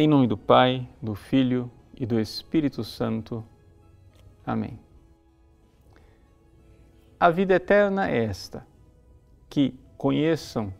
Em 0.00 0.06
nome 0.06 0.28
do 0.28 0.38
Pai, 0.38 0.88
do 1.02 1.16
Filho 1.16 1.68
e 1.92 2.06
do 2.06 2.20
Espírito 2.20 2.84
Santo. 2.84 3.44
Amém. 4.46 4.78
A 7.18 7.30
vida 7.30 7.54
eterna 7.54 8.08
é 8.08 8.26
esta: 8.26 8.64
que 9.50 9.74
conheçam 9.96 10.72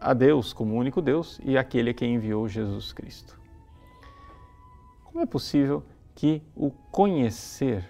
a 0.00 0.14
Deus 0.14 0.52
como 0.52 0.76
único 0.76 1.02
Deus 1.02 1.40
e 1.42 1.58
aquele 1.58 1.92
que 1.92 2.06
enviou 2.06 2.46
Jesus 2.46 2.92
Cristo. 2.92 3.40
Como 5.02 5.18
é 5.18 5.26
possível 5.26 5.82
que 6.14 6.40
o 6.54 6.70
conhecer, 6.70 7.84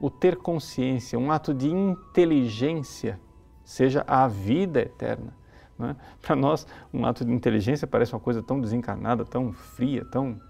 o 0.00 0.10
ter 0.10 0.34
consciência, 0.34 1.16
um 1.16 1.30
ato 1.30 1.54
de 1.54 1.70
inteligência, 1.70 3.20
seja 3.62 4.02
a 4.04 4.26
vida 4.26 4.80
eterna? 4.80 5.32
Né? 5.78 5.96
Para 6.22 6.36
nós, 6.36 6.66
um 6.92 7.04
ato 7.04 7.24
de 7.24 7.32
inteligência 7.32 7.86
parece 7.86 8.12
uma 8.14 8.20
coisa 8.20 8.42
tão 8.42 8.60
desencarnada, 8.60 9.24
tão 9.24 9.52
fria, 9.52 10.04
tão 10.04 10.40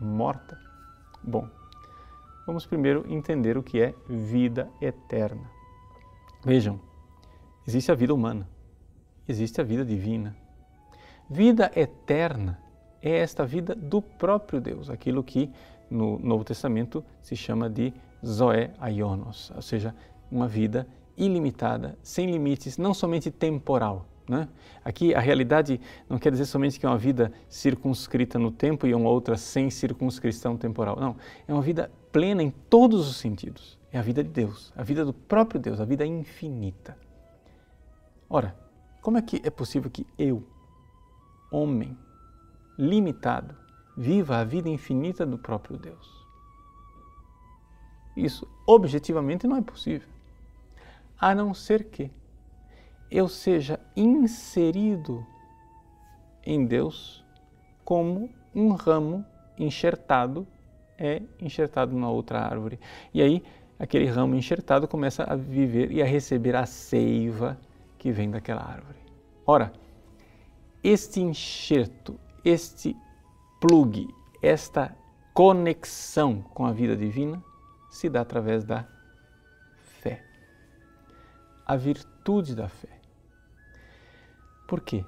morta. 0.00 0.58
Bom, 1.22 1.48
vamos 2.46 2.66
primeiro 2.66 3.04
entender 3.08 3.56
o 3.56 3.62
que 3.62 3.80
é 3.80 3.94
vida 4.08 4.68
eterna. 4.80 5.50
Vejam, 6.44 6.78
existe 7.66 7.90
a 7.90 7.94
vida 7.94 8.12
humana, 8.12 8.48
existe 9.26 9.60
a 9.60 9.64
vida 9.64 9.84
divina. 9.84 10.36
Vida 11.28 11.70
eterna 11.74 12.60
é 13.00 13.18
esta 13.18 13.46
vida 13.46 13.74
do 13.74 14.02
próprio 14.02 14.60
Deus, 14.60 14.90
aquilo 14.90 15.22
que 15.22 15.50
no 15.90 16.18
Novo 16.18 16.44
Testamento 16.44 17.04
se 17.22 17.34
chama 17.34 17.70
de 17.70 17.92
Zoé 18.24 18.72
Aionos, 18.78 19.50
ou 19.54 19.62
seja, 19.62 19.94
uma 20.30 20.48
vida 20.48 20.86
ilimitada, 21.16 21.96
sem 22.02 22.30
limites, 22.30 22.76
não 22.76 22.92
somente 22.92 23.30
temporal, 23.30 24.06
né? 24.28 24.48
Aqui 24.84 25.14
a 25.14 25.20
realidade 25.20 25.80
não 26.08 26.18
quer 26.18 26.30
dizer 26.30 26.46
somente 26.46 26.78
que 26.78 26.86
é 26.86 26.88
uma 26.88 26.98
vida 26.98 27.32
circunscrita 27.48 28.38
no 28.38 28.50
tempo 28.50 28.86
e 28.86 28.94
uma 28.94 29.08
outra 29.08 29.36
sem 29.36 29.70
circunscrição 29.70 30.56
temporal. 30.56 30.98
Não, 30.98 31.16
é 31.46 31.52
uma 31.52 31.62
vida 31.62 31.90
plena 32.10 32.42
em 32.42 32.50
todos 32.50 33.08
os 33.08 33.16
sentidos. 33.16 33.78
É 33.92 33.98
a 33.98 34.02
vida 34.02 34.24
de 34.24 34.30
Deus, 34.30 34.72
a 34.76 34.82
vida 34.82 35.04
do 35.04 35.12
próprio 35.12 35.60
Deus, 35.60 35.80
a 35.80 35.84
vida 35.84 36.04
infinita. 36.04 36.96
Ora, 38.28 38.56
como 39.00 39.18
é 39.18 39.22
que 39.22 39.40
é 39.44 39.50
possível 39.50 39.90
que 39.90 40.06
eu, 40.18 40.42
homem, 41.50 41.96
limitado, 42.76 43.54
viva 43.96 44.38
a 44.38 44.44
vida 44.44 44.68
infinita 44.68 45.24
do 45.24 45.38
próprio 45.38 45.76
Deus? 45.76 46.24
Isso 48.16 48.48
objetivamente 48.66 49.46
não 49.46 49.56
é 49.56 49.62
possível. 49.62 50.08
A 51.20 51.34
não 51.34 51.54
ser 51.54 51.84
que 51.84 52.10
eu 53.10 53.28
seja 53.28 53.78
inserido 53.96 55.26
em 56.44 56.64
Deus 56.66 57.24
como 57.84 58.30
um 58.54 58.72
ramo 58.72 59.24
enxertado 59.58 60.46
é 60.98 61.22
enxertado 61.40 61.92
numa 61.92 62.10
outra 62.10 62.40
árvore. 62.40 62.78
E 63.12 63.20
aí, 63.20 63.42
aquele 63.78 64.06
ramo 64.06 64.34
enxertado 64.34 64.86
começa 64.86 65.24
a 65.24 65.34
viver 65.34 65.90
e 65.90 66.02
a 66.02 66.06
receber 66.06 66.54
a 66.56 66.66
seiva 66.66 67.58
que 67.98 68.12
vem 68.12 68.30
daquela 68.30 68.62
árvore. 68.62 68.98
Ora, 69.46 69.72
este 70.82 71.20
enxerto, 71.20 72.18
este 72.44 72.96
plug, 73.60 74.06
esta 74.42 74.96
conexão 75.32 76.42
com 76.54 76.64
a 76.64 76.72
vida 76.72 76.96
divina 76.96 77.42
se 77.90 78.08
dá 78.08 78.20
através 78.20 78.64
da. 78.64 78.86
A 81.66 81.76
virtude 81.76 82.54
da 82.54 82.68
fé. 82.68 83.00
Por 84.66 84.80
quê? 84.80 85.04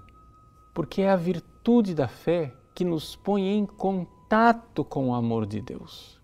Porque 0.74 1.02
é 1.02 1.10
a 1.10 1.16
virtude 1.16 1.94
da 1.94 2.08
fé 2.08 2.52
que 2.74 2.84
nos 2.84 3.16
põe 3.16 3.42
em 3.42 3.64
contato 3.64 4.84
com 4.84 5.08
o 5.08 5.14
amor 5.14 5.46
de 5.46 5.60
Deus. 5.60 6.20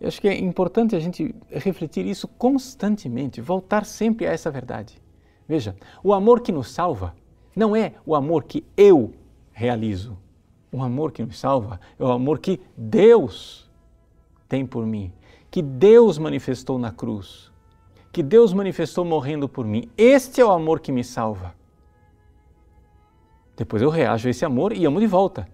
Eu 0.00 0.08
acho 0.08 0.20
que 0.20 0.28
é 0.28 0.38
importante 0.38 0.96
a 0.96 1.00
gente 1.00 1.34
refletir 1.48 2.04
isso 2.06 2.26
constantemente, 2.26 3.40
voltar 3.40 3.84
sempre 3.84 4.26
a 4.26 4.32
essa 4.32 4.50
verdade. 4.50 5.00
Veja, 5.46 5.76
o 6.02 6.12
amor 6.12 6.40
que 6.40 6.52
nos 6.52 6.70
salva 6.70 7.14
não 7.54 7.76
é 7.76 7.94
o 8.04 8.14
amor 8.14 8.44
que 8.44 8.64
eu 8.76 9.14
realizo. 9.52 10.18
O 10.72 10.82
amor 10.82 11.12
que 11.12 11.22
nos 11.22 11.38
salva 11.38 11.78
é 11.98 12.02
o 12.02 12.10
amor 12.10 12.40
que 12.40 12.60
Deus 12.76 13.70
tem 14.48 14.66
por 14.66 14.84
mim, 14.84 15.12
que 15.50 15.62
Deus 15.62 16.18
manifestou 16.18 16.78
na 16.78 16.90
cruz, 16.90 17.52
que 18.14 18.22
Deus 18.22 18.52
manifestou 18.52 19.04
morrendo 19.04 19.48
por 19.48 19.66
mim. 19.66 19.90
Este 19.98 20.40
é 20.40 20.44
o 20.44 20.52
amor 20.52 20.78
que 20.78 20.92
me 20.92 21.02
salva. 21.02 21.52
Depois 23.56 23.82
eu 23.82 23.90
reajo 23.90 24.28
a 24.28 24.30
esse 24.30 24.44
amor 24.44 24.72
e 24.72 24.84
amo 24.84 25.00
de 25.00 25.06
volta. 25.08 25.48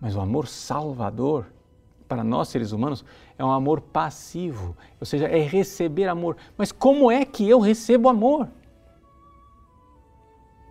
Mas 0.00 0.16
o 0.16 0.20
amor 0.22 0.48
salvador, 0.48 1.44
para 2.08 2.24
nós 2.24 2.48
seres 2.48 2.72
humanos, 2.72 3.04
é 3.36 3.44
um 3.44 3.50
amor 3.50 3.82
passivo, 3.82 4.74
ou 4.98 5.04
seja, 5.04 5.26
é 5.26 5.38
receber 5.40 6.08
amor. 6.08 6.38
Mas 6.56 6.72
como 6.72 7.10
é 7.10 7.26
que 7.26 7.46
eu 7.46 7.60
recebo 7.60 8.08
amor? 8.08 8.48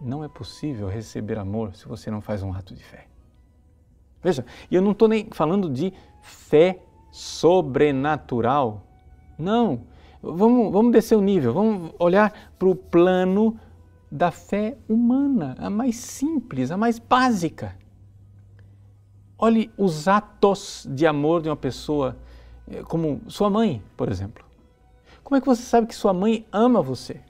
Não 0.02 0.24
é 0.24 0.28
possível 0.28 0.88
receber 0.88 1.38
amor 1.38 1.76
se 1.76 1.88
você 1.88 2.10
não 2.10 2.20
faz 2.20 2.42
um 2.42 2.52
ato 2.52 2.74
de 2.74 2.84
fé. 2.84 3.06
Veja, 4.24 4.44
e 4.72 4.76
eu 4.76 4.82
não 4.82 4.92
estou 4.92 5.08
nem 5.08 5.30
falando 5.32 5.70
de 5.70 5.94
fé 6.20 6.80
sobrenatural. 7.12 8.82
Não. 9.38 9.94
Vamos, 10.28 10.72
vamos 10.72 10.92
descer 10.92 11.16
o 11.16 11.22
nível, 11.22 11.54
vamos 11.54 11.92
olhar 12.00 12.34
para 12.58 12.68
o 12.68 12.76
plano 12.76 13.60
da 14.12 14.32
fé 14.32 14.76
humana, 14.90 15.56
a 15.60 15.70
mais 15.70 15.98
simples, 15.98 16.72
a 16.72 16.78
mais 16.78 16.98
básica. 16.98 17.76
Olhe 19.38 19.72
os 19.78 20.08
atos 20.08 20.88
de 20.90 21.06
amor 21.06 21.44
de 21.44 21.50
uma 21.50 21.56
pessoa, 21.56 22.18
eh, 22.68 22.82
como 22.84 23.22
sua 23.28 23.52
mãe, 23.52 23.84
por 23.96 24.10
exemplo. 24.10 24.44
Como 25.24 25.38
é 25.38 25.42
que 25.42 25.46
você 25.46 25.62
sabe 25.62 25.86
que 25.86 25.96
sua 25.96 26.14
mãe 26.14 26.46
ama 26.52 26.82
você? 26.82 27.22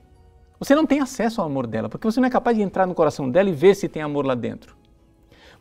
Você 0.57 0.73
não 0.73 0.85
tem 0.85 1.01
acesso 1.01 1.41
ao 1.41 1.47
amor 1.47 1.67
dela, 1.67 1.89
porque 1.89 2.09
você 2.09 2.22
não 2.22 2.27
é 2.27 2.31
capaz 2.31 2.56
de 2.56 2.63
entrar 2.63 2.88
no 2.88 2.95
coração 2.95 3.29
dela 3.29 3.50
e 3.50 3.53
ver 3.53 3.75
se 3.75 3.89
tem 3.89 4.01
amor 4.01 4.25
lá 4.25 4.35
dentro. 4.35 4.75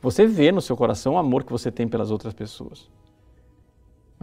Você 0.00 0.24
vê 0.24 0.52
no 0.52 0.60
seu 0.60 0.76
coração 0.76 1.14
o 1.14 1.18
amor 1.18 1.42
que 1.42 1.50
você 1.50 1.72
tem 1.72 1.88
pelas 1.88 2.12
outras 2.12 2.32
pessoas. 2.32 2.88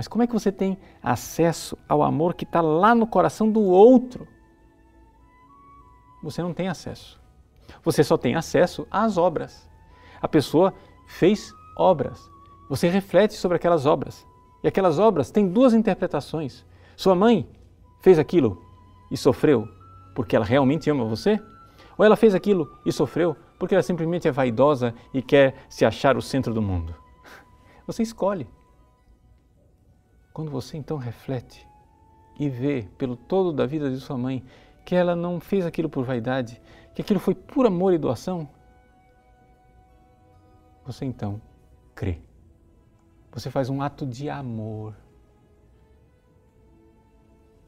Mas 0.01 0.07
como 0.07 0.23
é 0.23 0.25
que 0.25 0.34
você 0.34 0.51
tem 0.51 0.79
acesso 1.00 1.78
ao 1.88 2.01
amor 2.01 2.34
que 2.34 2.44
está 2.44 2.59
lá 2.59 2.95
no 2.95 3.06
coração 3.06 3.47
do 3.47 3.62
outro? 3.62 4.28
você 6.23 6.41
não 6.41 6.56
tem 6.56 6.67
acesso. 6.67 7.22
Você 7.84 8.03
só 8.03 8.17
tem 8.17 8.34
acesso 8.34 8.88
às 8.90 9.16
obras. 9.16 9.69
A 10.19 10.28
pessoa 10.28 10.73
fez 11.06 11.53
obras. 11.78 12.28
Você 12.67 12.90
reflete 12.90 13.35
sobre 13.35 13.57
aquelas 13.57 13.85
obras. 13.85 14.25
E 14.63 14.67
aquelas 14.67 14.97
obras 14.97 15.29
têm 15.29 15.47
duas 15.47 15.72
interpretações. 15.72 16.66
Sua 16.97 17.13
mãe 17.13 17.47
fez 18.01 18.17
aquilo 18.17 18.59
e 19.11 19.16
sofreu 19.16 19.69
porque 20.16 20.35
ela 20.35 20.45
realmente 20.45 20.90
ama 20.90 21.06
você? 21.06 21.40
Ou 21.95 22.03
ela 22.03 22.16
fez 22.16 22.34
aquilo 22.34 22.75
e 22.84 22.91
sofreu 22.91 23.38
porque 23.59 23.75
ela 23.75 23.84
simplesmente 23.84 24.28
é 24.28 24.31
vaidosa 24.31 24.95
e 25.13 25.22
quer 25.22 25.53
se 25.69 25.85
achar 25.85 26.17
o 26.17 26.23
centro 26.23 26.56
do 26.56 26.61
mundo? 26.63 26.95
Você 27.85 28.01
escolhe. 28.01 28.47
Quando 30.33 30.49
você 30.49 30.77
então 30.77 30.97
reflete 30.97 31.67
e 32.39 32.49
vê 32.49 32.87
pelo 32.97 33.15
todo 33.15 33.51
da 33.51 33.65
vida 33.65 33.89
de 33.89 33.97
sua 33.99 34.17
mãe 34.17 34.43
que 34.85 34.95
ela 34.95 35.15
não 35.15 35.39
fez 35.39 35.65
aquilo 35.65 35.89
por 35.89 36.03
vaidade, 36.03 36.61
que 36.95 37.01
aquilo 37.01 37.19
foi 37.19 37.35
por 37.35 37.65
amor 37.65 37.93
e 37.93 37.97
doação, 37.97 38.49
você 40.85 41.05
então 41.05 41.41
crê. 41.93 42.19
Você 43.31 43.49
faz 43.49 43.69
um 43.69 43.81
ato 43.81 44.05
de 44.05 44.29
amor. 44.29 44.95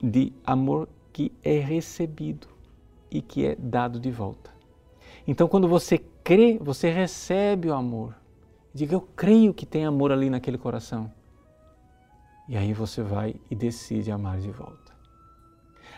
De 0.02 0.34
amor 0.44 0.90
que 1.14 1.32
é 1.44 1.60
recebido 1.60 2.48
e 3.10 3.22
que 3.22 3.46
é 3.46 3.56
dado 3.56 4.00
de 4.00 4.12
volta. 4.12 4.52
Então, 5.26 5.48
quando 5.48 5.68
você 5.68 6.00
crê, 6.24 6.58
você 6.60 6.90
recebe 6.90 7.70
o 7.70 7.74
amor. 7.74 8.16
Diga, 8.74 8.96
eu 8.96 9.02
creio 9.02 9.54
que 9.54 9.66
tem 9.66 9.86
amor 9.86 10.12
ali 10.12 10.30
naquele 10.30 10.58
coração. 10.58 11.10
E 12.48 12.58
aí 12.58 12.74
você 12.74 13.02
vai 13.02 13.36
e 13.50 13.56
decide 13.56 14.12
amar 14.12 14.40
de 14.40 14.52
volta. 14.52 14.94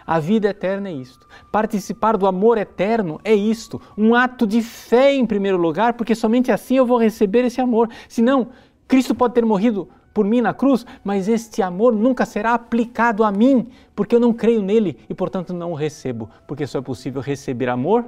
A 0.05 0.19
vida 0.19 0.49
eterna 0.49 0.89
é 0.89 0.93
isto. 0.93 1.27
Participar 1.51 2.15
do 2.15 2.27
amor 2.27 2.57
eterno 2.59 3.19
é 3.23 3.33
isto. 3.33 3.81
Um 3.97 4.13
ato 4.13 4.45
de 4.45 4.61
fé 4.61 5.13
em 5.15 5.25
primeiro 5.25 5.57
lugar, 5.57 5.93
porque 5.93 6.13
somente 6.13 6.51
assim 6.51 6.77
eu 6.77 6.85
vou 6.85 6.99
receber 6.99 7.43
esse 7.43 7.59
amor. 7.59 7.89
Senão, 8.07 8.49
Cristo 8.87 9.15
pode 9.15 9.33
ter 9.33 9.43
morrido 9.43 9.89
por 10.13 10.23
mim 10.23 10.41
na 10.41 10.53
cruz, 10.53 10.85
mas 11.03 11.27
este 11.27 11.61
amor 11.61 11.93
nunca 11.93 12.25
será 12.25 12.53
aplicado 12.53 13.23
a 13.23 13.31
mim, 13.31 13.67
porque 13.95 14.15
eu 14.15 14.19
não 14.19 14.31
creio 14.31 14.61
nele 14.61 14.97
e, 15.09 15.13
portanto, 15.13 15.53
não 15.53 15.71
o 15.71 15.75
recebo, 15.75 16.29
porque 16.47 16.67
só 16.67 16.79
é 16.79 16.81
possível 16.81 17.21
receber 17.21 17.67
amor 17.67 18.05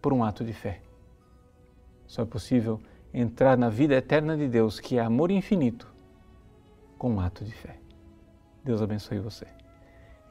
por 0.00 0.12
um 0.12 0.22
ato 0.22 0.44
de 0.44 0.52
fé. 0.52 0.80
Só 2.06 2.22
é 2.22 2.24
possível 2.24 2.80
entrar 3.12 3.58
na 3.58 3.68
vida 3.68 3.94
eterna 3.94 4.36
de 4.36 4.48
Deus, 4.48 4.78
que 4.78 4.96
é 4.96 5.02
amor 5.02 5.30
infinito, 5.30 5.86
com 6.98 7.14
um 7.14 7.20
ato 7.20 7.44
de 7.44 7.52
fé. 7.52 7.78
Deus 8.64 8.80
abençoe 8.80 9.18
você. 9.18 9.46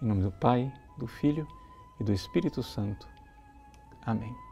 Em 0.02 0.08
nome 0.08 0.24
do 0.24 0.32
Pai, 0.32 0.72
do 0.98 1.08
Filho 1.08 1.48
e 2.00 2.04
do 2.04 2.12
Espírito 2.12 2.64
Santo. 2.64 3.08
Amém. 4.06 4.43